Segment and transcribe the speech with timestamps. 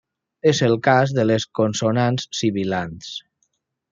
[0.51, 3.13] És el cas de les consonants sibilants.